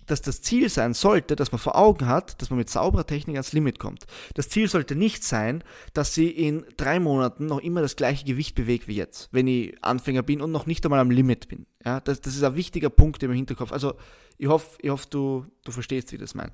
dass 0.05 0.21
das 0.21 0.41
Ziel 0.41 0.69
sein 0.69 0.93
sollte, 0.93 1.35
dass 1.35 1.51
man 1.51 1.59
vor 1.59 1.77
Augen 1.77 2.07
hat, 2.07 2.41
dass 2.41 2.49
man 2.49 2.59
mit 2.59 2.69
sauberer 2.69 3.05
Technik 3.05 3.35
ans 3.35 3.53
Limit 3.53 3.79
kommt. 3.79 4.05
Das 4.33 4.49
Ziel 4.49 4.67
sollte 4.67 4.95
nicht 4.95 5.23
sein, 5.23 5.63
dass 5.93 6.13
sie 6.13 6.29
in 6.29 6.65
drei 6.77 6.99
Monaten 6.99 7.45
noch 7.45 7.59
immer 7.59 7.81
das 7.81 7.95
gleiche 7.95 8.25
Gewicht 8.25 8.55
bewegt 8.55 8.87
wie 8.87 8.95
jetzt, 8.95 9.29
wenn 9.31 9.47
ich 9.47 9.81
Anfänger 9.83 10.23
bin 10.23 10.41
und 10.41 10.51
noch 10.51 10.65
nicht 10.65 10.85
einmal 10.85 10.99
am 10.99 11.11
Limit 11.11 11.47
bin. 11.47 11.65
Ja, 11.85 11.99
das, 11.99 12.21
das 12.21 12.35
ist 12.35 12.43
ein 12.43 12.55
wichtiger 12.55 12.89
Punkt 12.89 13.23
im 13.23 13.31
Hinterkopf. 13.31 13.71
Also 13.71 13.95
ich 14.37 14.47
hoffe, 14.47 14.77
ich 14.81 14.89
hoffe 14.89 15.07
du, 15.09 15.45
du 15.63 15.71
verstehst, 15.71 16.11
wie 16.11 16.17
das 16.17 16.35
meint. 16.35 16.53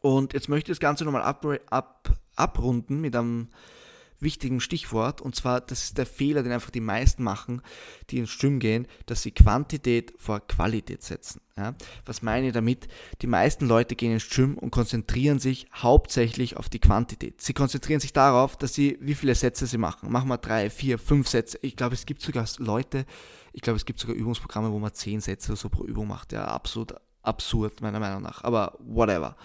Und 0.00 0.32
jetzt 0.32 0.48
möchte 0.48 0.70
ich 0.70 0.76
das 0.76 0.80
Ganze 0.80 1.04
nochmal 1.04 1.22
ab, 1.22 1.46
ab, 1.70 2.18
abrunden 2.36 3.00
mit 3.00 3.16
einem 3.16 3.48
wichtigen 4.24 4.60
Stichwort. 4.60 5.20
Und 5.20 5.36
zwar, 5.36 5.60
das 5.60 5.84
ist 5.84 5.98
der 5.98 6.06
Fehler, 6.06 6.42
den 6.42 6.52
einfach 6.52 6.70
die 6.70 6.80
meisten 6.80 7.22
machen, 7.22 7.62
die 8.10 8.18
ins 8.18 8.36
Gym 8.38 8.58
gehen, 8.58 8.88
dass 9.06 9.22
sie 9.22 9.30
Quantität 9.30 10.14
vor 10.18 10.40
Qualität 10.40 11.02
setzen. 11.02 11.40
Ja? 11.56 11.74
Was 12.04 12.22
meine 12.22 12.48
ich 12.48 12.52
damit? 12.52 12.88
Die 13.22 13.26
meisten 13.26 13.66
Leute 13.66 13.94
gehen 13.94 14.12
ins 14.12 14.28
Gym 14.28 14.58
und 14.58 14.70
konzentrieren 14.70 15.38
sich 15.38 15.68
hauptsächlich 15.74 16.56
auf 16.56 16.68
die 16.68 16.80
Quantität. 16.80 17.40
Sie 17.40 17.54
konzentrieren 17.54 18.00
sich 18.00 18.12
darauf, 18.12 18.56
dass 18.56 18.74
sie, 18.74 18.98
wie 19.00 19.14
viele 19.14 19.34
Sätze 19.34 19.66
sie 19.66 19.78
machen. 19.78 20.10
Machen 20.10 20.28
wir 20.28 20.38
drei, 20.38 20.70
vier, 20.70 20.98
fünf 20.98 21.28
Sätze. 21.28 21.58
Ich 21.62 21.76
glaube, 21.76 21.94
es 21.94 22.06
gibt 22.06 22.22
sogar 22.22 22.48
Leute, 22.58 23.06
ich 23.52 23.62
glaube, 23.62 23.76
es 23.76 23.84
gibt 23.84 24.00
sogar 24.00 24.16
Übungsprogramme, 24.16 24.72
wo 24.72 24.78
man 24.80 24.92
zehn 24.92 25.20
Sätze 25.20 25.54
so 25.54 25.68
pro 25.68 25.84
Übung 25.84 26.08
macht. 26.08 26.32
Ja, 26.32 26.46
absolut 26.46 26.94
absurd, 27.22 27.80
meiner 27.80 28.00
Meinung 28.00 28.22
nach. 28.22 28.42
Aber 28.44 28.76
whatever. 28.80 29.36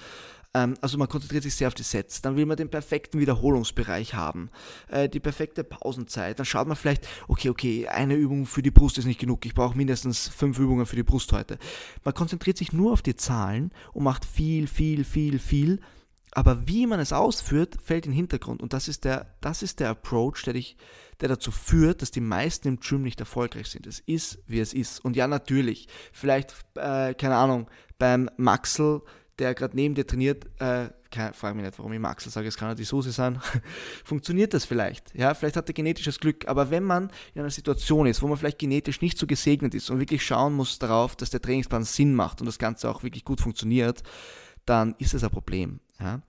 Ähm, 0.54 0.76
also 0.82 0.98
man 0.98 1.08
konzentriert 1.08 1.44
sich 1.44 1.56
sehr 1.56 1.68
auf 1.68 1.74
die 1.74 1.84
Sets. 1.84 2.22
Dann 2.22 2.36
will 2.36 2.46
man 2.46 2.58
den 2.58 2.70
perfekten 2.70 3.20
Wiederholungsbereich 3.20 4.14
haben, 4.14 4.50
äh, 4.90 5.08
die 5.10 5.20
perfekte 5.20 5.64
Pausenzeit. 5.64 6.40
Dann 6.40 6.46
schaut 6.46 6.68
man 6.68 6.78
vielleicht, 6.78 7.08
okay, 7.28 7.50
okay, 7.50 7.88
eine 7.88 8.16
Übung 8.16 8.46
für 8.46 8.62
die 8.62 8.72
Brust 8.72 8.98
ist 8.98 9.06
nicht 9.06 9.20
genug. 9.20 9.46
Ich 9.46 9.54
brauche 9.54 9.78
mindestens 9.78 10.28
fünf 10.28 10.58
Übungen 10.60 10.86
für 10.86 10.96
die 10.96 11.04
Brust 11.04 11.32
heute. 11.32 11.58
Man 12.04 12.14
konzentriert 12.14 12.58
sich 12.58 12.74
nur 12.74 12.94
auf 12.94 13.02
die 13.02 13.16
Zahlen 13.16 13.72
und 13.94 14.04
macht 14.04 14.26
viel, 14.26 14.68
viel, 14.68 15.04
viel, 15.04 15.40
viel. 15.40 15.80
Aber 16.32 16.68
wie 16.68 16.86
man 16.86 17.00
es 17.00 17.12
ausführt, 17.12 17.78
fällt 17.84 18.06
in 18.06 18.12
den 18.12 18.18
Hintergrund. 18.18 18.62
Und 18.62 18.74
das 18.74 18.88
ist 18.88 19.04
der, 19.04 19.36
das 19.42 19.64
ist 19.64 19.80
der 19.80 19.90
Approach, 19.90 20.44
der 20.46 20.54
dich 20.54 20.78
der 21.22 21.30
dazu 21.30 21.52
führt, 21.52 22.02
dass 22.02 22.12
die 22.12 22.22
meisten 22.22 22.68
im 22.68 22.80
Gym 22.80 23.02
nicht 23.02 23.20
erfolgreich 23.20 23.68
sind. 23.68 23.88
Es 23.88 24.00
ist, 24.00 24.40
wie 24.48 24.60
es 24.60 24.74
ist. 24.74 25.04
Und 25.04 25.16
ja, 25.16 25.28
natürlich, 25.28 25.88
vielleicht, 26.14 26.56
äh, 26.76 27.14
keine 27.14 27.36
Ahnung, 27.36 27.70
beim 27.98 28.30
Maxel, 28.38 29.02
der 29.40 29.54
gerade 29.56 29.76
neben 29.76 29.96
dir 29.96 30.06
trainiert, 30.06 30.46
äh, 30.60 30.90
frage 31.34 31.56
mich 31.56 31.66
nicht, 31.66 31.80
warum 31.80 31.94
ich 31.94 32.00
Maxel 32.00 32.32
sage, 32.32 32.48
es 32.48 32.58
kann 32.58 32.70
ja 32.70 32.76
die 32.76 32.84
Soße 32.84 33.12
sein, 33.12 33.40
funktioniert 34.04 34.54
das 34.54 34.66
vielleicht. 34.66 35.14
Ja, 35.16 35.34
vielleicht 35.34 35.56
hat 35.56 35.68
er 35.70 35.74
genetisches 35.74 36.20
Glück. 36.20 36.48
Aber 36.48 36.70
wenn 36.70 36.84
man 36.84 37.10
in 37.34 37.42
einer 37.42 37.50
Situation 37.50 38.06
ist, 38.06 38.22
wo 38.22 38.28
man 38.28 38.38
vielleicht 38.38 38.60
genetisch 38.60 39.02
nicht 39.02 39.18
so 39.18 39.26
gesegnet 39.26 39.74
ist 39.74 39.90
und 39.90 40.00
wirklich 40.00 40.26
schauen 40.26 40.54
muss 40.54 40.80
darauf, 40.80 41.16
dass 41.16 41.30
der 41.30 41.42
Trainingsplan 41.42 41.84
Sinn 41.84 42.14
macht 42.14 42.42
und 42.42 42.46
das 42.46 42.60
Ganze 42.60 42.90
auch 42.90 43.04
wirklich 43.04 43.26
gut 43.26 43.42
funktioniert, 43.42 44.04
dann 44.66 44.96
ist 45.00 45.14
das 45.14 45.24
ein 45.24 45.32
Problem. 45.32 45.80
Ja? 46.00 46.22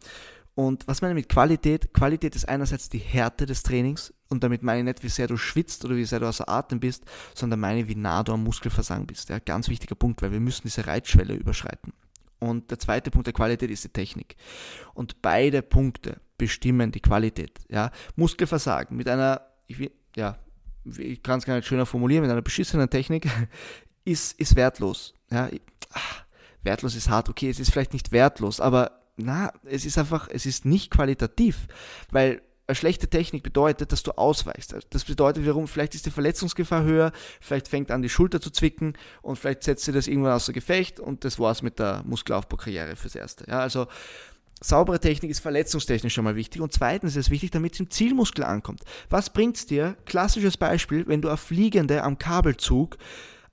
Und 0.55 0.87
was 0.89 1.01
meine 1.01 1.13
ich 1.13 1.25
mit 1.25 1.29
Qualität? 1.29 1.93
Qualität 1.93 2.35
ist 2.37 2.49
einerseits 2.49 2.89
die 2.89 2.99
Härte 2.99 3.47
des 3.47 3.63
Trainings 3.63 4.13
und 4.29 4.45
damit 4.45 4.63
meine 4.63 4.81
ich 4.81 4.85
nicht, 4.85 5.03
wie 5.03 5.09
sehr 5.09 5.27
du 5.27 5.37
schwitzt 5.37 5.85
oder 5.85 5.97
wie 5.97 6.05
sehr 6.05 6.21
du 6.21 6.29
außer 6.29 6.49
Atem 6.49 6.81
bist, 6.81 7.05
sondern 7.35 7.61
meine, 7.61 7.89
wie 7.89 7.95
nah 7.95 8.23
du 8.23 8.33
am 8.33 8.45
Muskelversagen 8.45 9.07
bist. 9.07 9.29
Ja, 9.29 9.39
ganz 9.39 9.69
wichtiger 9.69 9.95
Punkt, 9.95 10.23
weil 10.23 10.33
wir 10.33 10.41
müssen 10.41 10.63
diese 10.65 10.87
Reitschwelle 10.87 11.35
überschreiten. 11.35 11.93
Und 12.41 12.71
der 12.71 12.79
zweite 12.79 13.11
Punkt 13.11 13.27
der 13.27 13.35
Qualität 13.35 13.71
ist 13.71 13.85
die 13.85 13.91
Technik. 13.91 14.37
Und 14.95 15.23
beide 15.23 15.63
Punkte 15.63 16.21
bestimmen 16.39 16.91
die 16.91 17.01
Qualität. 17.01 17.59
Ja, 17.69 17.91
Muskelversagen 18.17 18.97
mit 18.97 19.09
einer, 19.09 19.43
ich, 19.67 19.79
will, 19.79 19.93
ja, 20.17 20.39
ich 20.97 21.23
kann 21.23 21.39
es 21.39 21.45
gar 21.45 21.55
nicht 21.57 21.69
schöner 21.69 21.87
formulieren, 21.87 22.23
mit 22.23 22.31
einer 22.31 22.43
beschissenen 22.43 22.89
Technik 22.89 23.29
ist, 24.05 24.41
ist 24.41 24.57
wertlos. 24.57 25.15
Ja, 25.31 25.51
ach, 25.93 26.25
wertlos 26.63 26.97
ist 26.97 27.11
hart, 27.11 27.29
okay, 27.29 27.51
es 27.51 27.61
ist 27.61 27.71
vielleicht 27.71 27.93
nicht 27.93 28.11
wertlos, 28.11 28.59
aber 28.59 29.03
na, 29.17 29.53
es 29.65 29.85
ist 29.85 29.99
einfach, 29.99 30.29
es 30.31 30.47
ist 30.47 30.65
nicht 30.65 30.91
qualitativ, 30.91 31.67
weil 32.11 32.41
schlechte 32.75 33.09
Technik 33.09 33.43
bedeutet, 33.43 33.93
dass 33.93 34.03
du 34.03 34.13
ausweichst. 34.13 34.77
Das 34.91 35.05
bedeutet 35.05 35.43
wiederum, 35.43 35.69
vielleicht 35.69 35.95
ist 35.95 36.07
die 36.07 36.11
Verletzungsgefahr 36.11 36.85
höher, 36.85 37.13
vielleicht 37.41 37.69
fängt 37.69 37.91
an 37.91 38.03
die 38.03 38.09
Schulter 38.09 38.41
zu 38.41 38.51
zwicken 38.51 38.95
und 39.23 39.37
vielleicht 39.37 39.65
setzt 39.65 39.85
sie 39.85 39.93
das 39.93 40.07
irgendwann 40.07 40.33
außer 40.33 40.53
Gefecht 40.53 41.01
und 41.01 41.25
das 41.25 41.39
war's 41.39 41.63
mit 41.63 41.79
der 41.79 42.03
Muskelaufbaukarriere 42.07 42.97
fürs 42.97 43.15
Erste. 43.15 43.45
Ja, 43.49 43.61
also 43.61 43.87
saubere 44.61 45.01
Technik 45.01 45.31
ist 45.31 45.41
verletzungstechnisch 45.41 46.15
schon 46.15 46.25
mal 46.25 46.37
wichtig 46.37 46.61
und 46.61 46.73
zweitens 46.73 47.17
ist 47.17 47.27
es 47.27 47.31
wichtig, 47.31 47.51
damit 47.51 47.75
es 47.75 47.81
im 47.81 47.91
Zielmuskel 47.91 48.45
ankommt. 48.45 48.83
Was 49.09 49.31
bringt 49.31 49.57
es 49.57 49.67
dir? 49.67 49.97
Klassisches 50.05 50.57
Beispiel, 50.57 51.07
wenn 51.09 51.23
du 51.23 51.31
auf 51.31 51.41
Fliegende 51.41 52.03
am 52.03 52.19
Kabelzug 52.19 52.99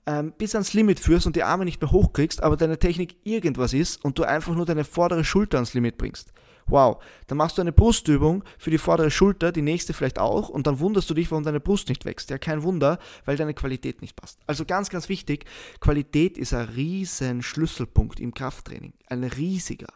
ähm, 0.06 0.32
bis 0.38 0.54
ans 0.54 0.72
Limit 0.74 1.00
führst 1.00 1.26
und 1.26 1.36
die 1.36 1.42
Arme 1.42 1.64
nicht 1.64 1.80
mehr 1.80 1.90
hochkriegst, 1.90 2.42
aber 2.42 2.56
deine 2.56 2.78
Technik 2.78 3.16
irgendwas 3.24 3.72
ist 3.72 4.04
und 4.04 4.18
du 4.18 4.24
einfach 4.24 4.54
nur 4.54 4.66
deine 4.66 4.84
vordere 4.84 5.24
Schulter 5.24 5.58
ans 5.58 5.74
Limit 5.74 5.98
bringst. 5.98 6.32
Wow, 6.68 7.02
dann 7.26 7.38
machst 7.38 7.58
du 7.58 7.62
eine 7.62 7.72
Brustübung 7.72 8.44
für 8.58 8.70
die 8.70 8.78
vordere 8.78 9.10
Schulter, 9.10 9.52
die 9.52 9.62
nächste 9.62 9.92
vielleicht 9.92 10.18
auch, 10.18 10.48
und 10.48 10.66
dann 10.66 10.78
wunderst 10.78 11.08
du 11.10 11.14
dich, 11.14 11.30
warum 11.30 11.44
deine 11.44 11.60
Brust 11.60 11.88
nicht 11.88 12.04
wächst. 12.04 12.30
Ja, 12.30 12.38
kein 12.38 12.62
Wunder, 12.62 12.98
weil 13.24 13.36
deine 13.36 13.54
Qualität 13.54 14.02
nicht 14.02 14.16
passt. 14.16 14.38
Also 14.46 14.64
ganz, 14.64 14.90
ganz 14.90 15.08
wichtig, 15.08 15.46
Qualität 15.80 16.38
ist 16.38 16.52
ein 16.52 16.68
riesen 16.68 17.42
Schlüsselpunkt 17.42 18.20
im 18.20 18.34
Krafttraining. 18.34 18.92
Ein 19.06 19.24
riesiger. 19.24 19.92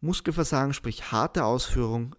Muskelversagen, 0.00 0.74
sprich 0.74 1.10
harte 1.10 1.44
Ausführung 1.44 2.14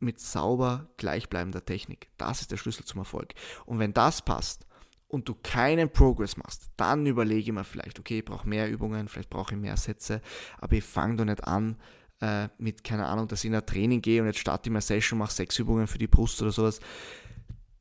mit 0.00 0.18
sauber 0.20 0.88
gleichbleibender 0.96 1.64
Technik. 1.64 2.08
Das 2.16 2.40
ist 2.40 2.50
der 2.50 2.56
Schlüssel 2.56 2.84
zum 2.84 3.00
Erfolg. 3.00 3.34
Und 3.66 3.78
wenn 3.78 3.92
das 3.92 4.22
passt, 4.22 4.66
und 5.14 5.28
du 5.28 5.34
keinen 5.34 5.90
Progress 5.90 6.36
machst, 6.36 6.70
dann 6.76 7.06
überlege 7.06 7.40
ich 7.40 7.52
mir 7.52 7.64
vielleicht, 7.64 8.00
okay, 8.00 8.18
ich 8.18 8.24
brauche 8.24 8.48
mehr 8.48 8.68
Übungen, 8.68 9.08
vielleicht 9.08 9.30
brauche 9.30 9.54
ich 9.54 9.60
mehr 9.60 9.76
Sätze, 9.76 10.20
aber 10.58 10.74
ich 10.74 10.84
fange 10.84 11.16
doch 11.16 11.24
nicht 11.24 11.44
an 11.44 11.76
äh, 12.24 12.48
mit, 12.58 12.84
keine 12.84 13.06
Ahnung, 13.06 13.28
dass 13.28 13.44
ich 13.44 13.48
in 13.48 13.54
ein 13.54 13.66
Training 13.66 14.00
gehe 14.00 14.20
und 14.20 14.26
jetzt 14.26 14.38
starte 14.38 14.68
ich 14.68 14.72
meine 14.72 14.80
Session, 14.80 15.18
mache 15.18 15.32
sechs 15.32 15.58
Übungen 15.58 15.86
für 15.86 15.98
die 15.98 16.06
Brust 16.06 16.40
oder 16.40 16.52
sowas. 16.52 16.80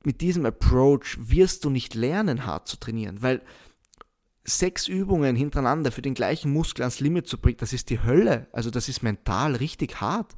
Mit 0.04 0.20
diesem 0.20 0.46
Approach 0.46 1.18
wirst 1.18 1.64
du 1.64 1.70
nicht 1.70 1.96
lernen, 1.96 2.46
hart 2.46 2.68
zu 2.68 2.78
trainieren, 2.78 3.22
weil 3.22 3.42
sechs 4.44 4.90
Übungen 4.90 5.38
hintereinander 5.38 5.94
für 5.94 6.02
den 6.02 6.14
gleichen 6.14 6.52
Muskel 6.52 6.82
ans 6.82 7.00
Limit 7.00 7.28
zu 7.28 7.38
bringen, 7.38 7.58
das 7.60 7.72
ist 7.72 7.90
die 7.90 8.04
Hölle. 8.04 8.48
Also 8.52 8.70
das 8.70 8.90
ist 8.90 9.02
mental 9.02 9.56
richtig 9.56 10.02
hart. 10.02 10.34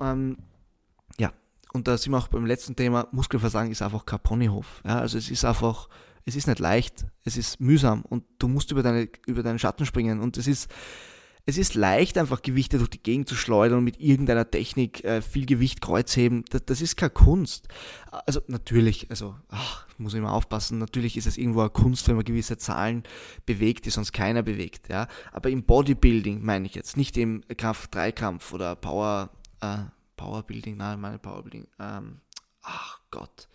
Ähm, 0.00 0.38
ja, 1.18 1.34
und 1.74 1.88
da 1.88 1.98
sind 1.98 2.12
wir 2.12 2.18
auch 2.18 2.28
beim 2.28 2.46
letzten 2.46 2.74
Thema, 2.74 3.08
Muskelversagen 3.12 3.70
ist 3.70 3.82
einfach 3.82 4.06
kein 4.06 4.20
Ponyhof. 4.20 4.80
Ja, 4.86 5.00
also 5.00 5.18
es 5.18 5.30
ist 5.30 5.44
einfach 5.44 5.88
es 6.26 6.34
ist 6.34 6.48
nicht 6.48 6.58
leicht, 6.58 7.06
es 7.22 7.36
ist 7.36 7.60
mühsam 7.60 8.02
und 8.02 8.24
du 8.40 8.48
musst 8.48 8.72
über, 8.72 8.82
deine, 8.82 9.08
über 9.26 9.44
deinen 9.44 9.60
Schatten 9.60 9.86
springen 9.86 10.20
und 10.20 10.36
es 10.36 10.48
ist, 10.48 10.68
es 11.48 11.58
ist 11.58 11.74
leicht, 11.74 12.18
einfach 12.18 12.42
Gewichte 12.42 12.78
durch 12.78 12.90
die 12.90 13.02
Gegend 13.02 13.28
zu 13.28 13.36
schleudern 13.36 13.78
und 13.78 13.84
mit 13.84 14.00
irgendeiner 14.00 14.50
Technik 14.50 15.04
äh, 15.04 15.22
viel 15.22 15.46
Gewicht 15.46 15.80
kreuzheben. 15.80 16.44
Das, 16.50 16.64
das, 16.66 16.80
ist 16.80 16.96
keine 16.96 17.10
Kunst. 17.10 17.68
Also 18.10 18.40
natürlich, 18.48 19.08
also 19.10 19.36
ach, 19.48 19.86
muss 19.96 20.12
ich 20.12 20.18
immer 20.18 20.32
aufpassen, 20.32 20.78
natürlich 20.78 21.16
ist 21.16 21.26
es 21.26 21.38
irgendwo 21.38 21.60
eine 21.60 21.70
Kunst, 21.70 22.08
wenn 22.08 22.16
man 22.16 22.24
gewisse 22.24 22.58
Zahlen 22.58 23.04
bewegt, 23.46 23.86
die 23.86 23.90
sonst 23.90 24.12
keiner 24.12 24.42
bewegt. 24.42 24.88
Ja? 24.88 25.06
Aber 25.32 25.48
im 25.48 25.62
Bodybuilding 25.62 26.44
meine 26.44 26.66
ich 26.66 26.74
jetzt, 26.74 26.96
nicht 26.96 27.16
im 27.16 27.42
Kraft-3-Kampf 27.56 28.52
oder 28.52 28.74
Power, 28.74 29.30
äh, 29.60 29.84
Powerbuilding, 30.16 30.76
nein, 30.76 31.00
meine 31.00 31.20
Powerbuilding. 31.20 31.68
Ähm, 31.78 32.20
ach 32.62 33.00
Gott 33.10 33.48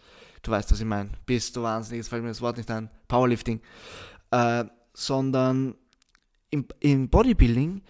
du 0.44 0.52
weißt, 0.52 0.72
was 0.72 0.80
ich 0.80 0.86
meine, 0.86 1.10
bist 1.26 1.56
du 1.56 1.64
wahnsinnig, 1.64 2.00
jetzt 2.00 2.10
fällt 2.10 2.24
mir 2.24 2.30
das 2.30 2.42
Wort 2.42 2.58
nicht 2.58 2.72
ein, 2.72 2.90
Powerlifting, 3.08 3.62
äh, 4.32 4.66
sondern 4.94 5.76
im, 6.52 6.68
im 6.80 7.10
Bodybuilding 7.10 7.82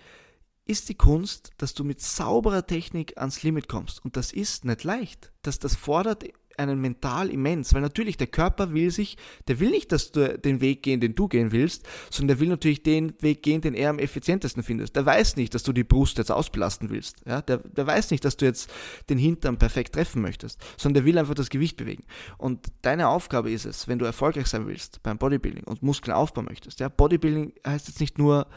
ist 0.65 0.87
die 0.87 0.95
Kunst, 0.95 1.51
dass 1.57 1.73
du 1.73 1.83
mit 1.83 1.99
sauberer 1.99 2.65
Technik 2.65 3.17
ans 3.17 3.43
Limit 3.43 3.67
kommst. 3.67 4.03
Und 4.05 4.15
das 4.15 4.31
ist 4.31 4.63
nicht 4.63 4.83
leicht. 4.83 5.33
Das, 5.41 5.59
das 5.59 5.75
fordert 5.75 6.23
einen 6.61 6.79
mental 6.79 7.29
immens, 7.29 7.73
weil 7.73 7.81
natürlich 7.81 8.17
der 8.17 8.27
Körper 8.27 8.73
will 8.73 8.91
sich, 8.91 9.17
der 9.47 9.59
will 9.59 9.71
nicht, 9.71 9.91
dass 9.91 10.11
du 10.11 10.37
den 10.37 10.61
Weg 10.61 10.83
gehen, 10.83 10.99
den 10.99 11.15
du 11.15 11.27
gehen 11.27 11.51
willst, 11.51 11.87
sondern 12.09 12.35
der 12.35 12.39
will 12.39 12.49
natürlich 12.49 12.83
den 12.83 13.13
Weg 13.21 13.43
gehen, 13.43 13.61
den 13.61 13.73
er 13.73 13.89
am 13.89 13.99
effizientesten 13.99 14.63
findest. 14.63 14.95
Der 14.95 15.05
weiß 15.05 15.35
nicht, 15.35 15.53
dass 15.53 15.63
du 15.63 15.73
die 15.73 15.83
Brust 15.83 16.17
jetzt 16.17 16.31
ausbelasten 16.31 16.89
willst. 16.89 17.17
Ja? 17.25 17.41
Der, 17.41 17.57
der 17.57 17.87
weiß 17.87 18.11
nicht, 18.11 18.23
dass 18.25 18.37
du 18.37 18.45
jetzt 18.45 18.71
den 19.09 19.17
Hintern 19.17 19.57
perfekt 19.57 19.93
treffen 19.93 20.21
möchtest, 20.21 20.59
sondern 20.77 21.03
der 21.03 21.05
will 21.05 21.17
einfach 21.17 21.35
das 21.35 21.49
Gewicht 21.49 21.77
bewegen. 21.77 22.03
Und 22.37 22.67
deine 22.81 23.07
Aufgabe 23.07 23.51
ist 23.51 23.65
es, 23.65 23.87
wenn 23.87 23.99
du 23.99 24.05
erfolgreich 24.05 24.47
sein 24.47 24.67
willst 24.67 25.01
beim 25.03 25.17
Bodybuilding 25.17 25.63
und 25.63 25.83
Muskeln 25.83 26.15
aufbauen 26.15 26.45
möchtest. 26.45 26.79
Ja? 26.79 26.89
Bodybuilding 26.89 27.53
heißt 27.65 27.87
jetzt 27.87 27.99
nicht 27.99 28.17
nur, 28.17 28.47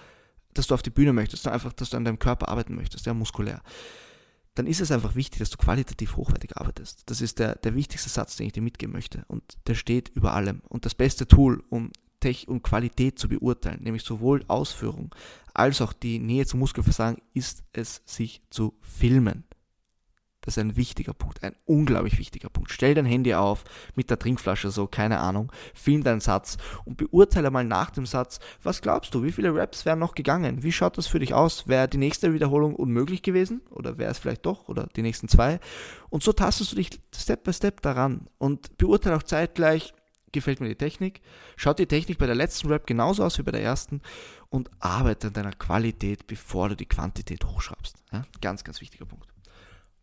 dass 0.54 0.68
du 0.68 0.74
auf 0.74 0.82
die 0.82 0.90
Bühne 0.90 1.12
möchtest, 1.12 1.42
sondern 1.42 1.60
einfach, 1.60 1.72
dass 1.72 1.90
du 1.90 1.96
an 1.96 2.04
deinem 2.04 2.18
Körper 2.18 2.48
arbeiten 2.48 2.74
möchtest, 2.76 3.06
ja, 3.06 3.14
muskulär 3.14 3.60
dann 4.54 4.66
ist 4.66 4.80
es 4.80 4.92
einfach 4.92 5.14
wichtig, 5.14 5.40
dass 5.40 5.50
du 5.50 5.58
qualitativ 5.58 6.16
hochwertig 6.16 6.56
arbeitest. 6.56 7.02
Das 7.06 7.20
ist 7.20 7.38
der, 7.38 7.56
der 7.56 7.74
wichtigste 7.74 8.08
Satz, 8.08 8.36
den 8.36 8.46
ich 8.46 8.52
dir 8.52 8.62
mitgeben 8.62 8.92
möchte. 8.92 9.24
Und 9.26 9.42
der 9.66 9.74
steht 9.74 10.10
über 10.10 10.32
allem. 10.34 10.62
Und 10.68 10.84
das 10.84 10.94
beste 10.94 11.26
Tool, 11.26 11.62
um 11.70 11.90
Tech 12.20 12.48
und 12.48 12.62
Qualität 12.62 13.18
zu 13.18 13.28
beurteilen, 13.28 13.82
nämlich 13.82 14.02
sowohl 14.02 14.44
Ausführung 14.48 15.14
als 15.52 15.80
auch 15.80 15.92
die 15.92 16.18
Nähe 16.18 16.46
zum 16.46 16.60
Muskelversagen, 16.60 17.20
ist 17.34 17.64
es, 17.72 18.02
sich 18.06 18.42
zu 18.50 18.74
filmen. 18.80 19.44
Das 20.44 20.56
ist 20.56 20.60
ein 20.60 20.76
wichtiger 20.76 21.14
Punkt, 21.14 21.42
ein 21.42 21.54
unglaublich 21.64 22.18
wichtiger 22.18 22.50
Punkt. 22.50 22.70
Stell 22.70 22.94
dein 22.94 23.06
Handy 23.06 23.34
auf 23.34 23.64
mit 23.94 24.10
der 24.10 24.18
Trinkflasche, 24.18 24.70
so, 24.70 24.86
keine 24.86 25.18
Ahnung, 25.18 25.50
film 25.74 26.04
deinen 26.04 26.20
Satz 26.20 26.58
und 26.84 26.96
beurteile 26.96 27.50
mal 27.50 27.64
nach 27.64 27.90
dem 27.90 28.04
Satz, 28.04 28.40
was 28.62 28.82
glaubst 28.82 29.14
du, 29.14 29.22
wie 29.22 29.32
viele 29.32 29.54
Raps 29.54 29.86
wären 29.86 29.98
noch 29.98 30.14
gegangen? 30.14 30.62
Wie 30.62 30.72
schaut 30.72 30.98
das 30.98 31.06
für 31.06 31.18
dich 31.18 31.32
aus? 31.32 31.66
Wäre 31.66 31.88
die 31.88 31.98
nächste 31.98 32.34
Wiederholung 32.34 32.74
unmöglich 32.76 33.22
gewesen? 33.22 33.62
Oder 33.70 33.96
wäre 33.96 34.10
es 34.10 34.18
vielleicht 34.18 34.44
doch? 34.44 34.68
Oder 34.68 34.88
die 34.96 35.02
nächsten 35.02 35.28
zwei? 35.28 35.60
Und 36.10 36.22
so 36.22 36.32
tastest 36.32 36.72
du 36.72 36.76
dich 36.76 37.00
Step 37.14 37.44
by 37.44 37.52
Step 37.52 37.80
daran 37.80 38.28
und 38.38 38.76
beurteile 38.76 39.16
auch 39.16 39.22
zeitgleich, 39.22 39.94
gefällt 40.32 40.60
mir 40.60 40.68
die 40.68 40.74
Technik, 40.74 41.22
schaut 41.56 41.78
die 41.78 41.86
Technik 41.86 42.18
bei 42.18 42.26
der 42.26 42.34
letzten 42.34 42.68
Rap 42.68 42.86
genauso 42.86 43.24
aus 43.24 43.38
wie 43.38 43.42
bei 43.42 43.52
der 43.52 43.62
ersten 43.62 44.02
und 44.50 44.70
arbeite 44.80 45.28
an 45.28 45.32
deiner 45.32 45.52
Qualität, 45.52 46.26
bevor 46.26 46.68
du 46.68 46.76
die 46.76 46.86
Quantität 46.86 47.44
hochschraubst. 47.44 47.96
Ja? 48.12 48.24
Ganz, 48.40 48.64
ganz 48.64 48.80
wichtiger 48.80 49.06
Punkt. 49.06 49.33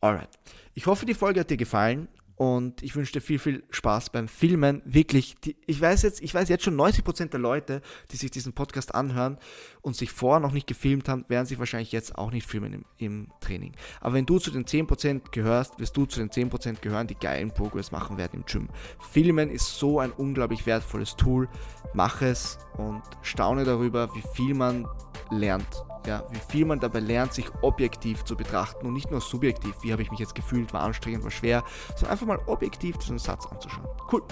Alright. 0.02 0.30
Ich 0.74 0.88
hoffe, 0.88 1.06
die 1.06 1.14
Folge 1.14 1.40
hat 1.40 1.52
dir 1.52 1.58
gefallen 1.58 2.08
und 2.36 2.82
ich 2.82 2.96
wünsche 2.96 3.14
dir 3.14 3.22
viel, 3.22 3.38
viel 3.38 3.64
Spaß 3.70 4.10
beim 4.10 4.28
Filmen. 4.28 4.82
Wirklich, 4.84 5.36
die, 5.44 5.56
ich 5.68 5.80
weiß 5.80 6.02
jetzt, 6.02 6.24
ich 6.24 6.34
weiß 6.34 6.50
jetzt 6.50 6.64
schon 6.64 6.76
90% 6.76 7.28
der 7.28 7.40
Leute, 7.40 7.84
die 8.10 8.18
sich 8.18 8.32
diesen 8.32 8.54
Podcast 8.54 8.96
anhören 8.96 9.38
und 9.82 9.96
sich 9.96 10.12
vorher 10.12 10.40
noch 10.40 10.54
nicht 10.54 10.66
gefilmt 10.66 11.08
haben, 11.08 11.24
werden 11.28 11.46
sich 11.46 11.60
wahrscheinlich 11.60 11.92
jetzt 11.92 12.18
auch 12.18 12.32
nicht 12.32 12.48
filmen 12.48 12.74
im, 12.74 12.86
im 12.98 13.28
Training. 13.42 13.74
Aber 14.00 14.16
wenn 14.16 14.26
du 14.26 14.40
zu 14.40 14.50
den 14.50 14.66
10% 14.66 15.30
gehörst, 15.30 15.78
wirst 15.78 15.96
du 15.96 16.08
zu 16.08 16.20
den 16.20 16.32
10% 16.32 16.82
gehören, 16.82 17.06
die 17.06 17.14
geilen 17.14 17.52
Progress 17.52 17.92
machen 17.92 18.18
werden 18.18 18.40
im 18.40 18.46
Gym. 18.46 18.70
Filmen 19.12 19.52
ist 19.52 19.78
so 19.78 20.00
ein 20.00 20.12
unglaublich 20.12 20.66
wertvolles 20.66 21.16
Tool. 21.16 21.48
Mach 21.94 22.24
es 22.24 22.58
und 22.76 23.04
staune 23.22 23.66
darüber, 23.66 24.10
wie 24.16 24.24
viel 24.36 24.56
man 24.56 24.88
lernt. 25.30 25.84
Ja, 26.08 26.24
wie 26.32 26.40
viel 26.50 26.66
man 26.66 26.80
dabei 26.80 27.00
lernt, 27.00 27.34
sich 27.34 27.46
objektiv 27.62 28.24
zu 28.24 28.36
betrachten 28.36 28.88
und 28.88 28.94
nicht 28.94 29.12
nur 29.12 29.22
subjektiv, 29.22 29.76
wie 29.82 29.92
habe 29.92 30.02
ich 30.02 30.10
mich 30.10 30.20
jetzt 30.20 30.34
gefühlt, 30.34 30.74
war 30.74 30.82
anstrengend, 30.82 31.24
war 31.24 31.30
schwer, 31.30 31.64
sondern 31.96 32.12
einfach 32.12 32.26
mal 32.26 32.40
objektiv 32.48 32.98
diesen 32.98 33.20
Satz 33.20 33.46
anzuschauen. 33.46 33.88
Cool. 34.12 34.24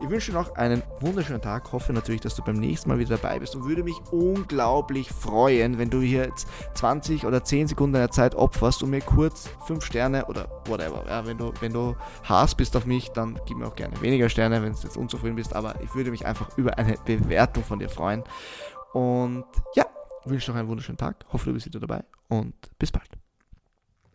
Ich 0.00 0.08
wünsche 0.08 0.32
dir 0.32 0.38
noch 0.38 0.54
einen 0.56 0.82
wunderschönen 1.00 1.42
Tag, 1.42 1.70
hoffe 1.70 1.92
natürlich, 1.92 2.22
dass 2.22 2.34
du 2.34 2.42
beim 2.42 2.56
nächsten 2.56 2.88
Mal 2.88 2.98
wieder 2.98 3.16
dabei 3.16 3.38
bist 3.38 3.54
und 3.54 3.66
würde 3.66 3.82
mich 3.84 4.00
unglaublich 4.10 5.10
freuen, 5.10 5.78
wenn 5.78 5.90
du 5.90 6.00
hier 6.00 6.24
jetzt 6.24 6.48
20 6.74 7.26
oder 7.26 7.44
10 7.44 7.68
Sekunden 7.68 7.92
deiner 7.92 8.10
Zeit 8.10 8.34
opferst 8.34 8.82
und 8.82 8.90
mir 8.90 9.02
kurz 9.02 9.50
5 9.66 9.84
Sterne 9.84 10.24
oder 10.26 10.62
whatever, 10.66 11.04
ja, 11.06 11.26
wenn 11.26 11.36
du, 11.36 11.52
wenn 11.60 11.72
du 11.72 11.94
Hass 12.24 12.54
bist 12.54 12.74
auf 12.74 12.86
mich, 12.86 13.10
dann 13.10 13.38
gib 13.46 13.58
mir 13.58 13.66
auch 13.66 13.76
gerne 13.76 14.00
weniger 14.00 14.28
Sterne, 14.28 14.62
wenn 14.62 14.72
du 14.72 14.78
jetzt 14.80 14.96
unzufrieden 14.96 15.36
bist, 15.36 15.54
aber 15.54 15.80
ich 15.82 15.94
würde 15.94 16.10
mich 16.10 16.24
einfach 16.24 16.56
über 16.56 16.78
eine 16.78 16.96
Bewertung 17.04 17.62
von 17.64 17.78
dir 17.78 17.90
freuen. 17.90 18.24
Und 18.92 19.44
ja, 19.74 19.81
wünsche 20.24 20.50
noch 20.50 20.58
einen 20.58 20.68
wunderschönen 20.68 20.98
Tag, 20.98 21.24
hoffe 21.32 21.46
du 21.46 21.54
bist 21.54 21.66
wieder 21.66 21.80
dabei 21.80 22.04
und 22.28 22.54
bis 22.78 22.90
bald. 22.90 23.21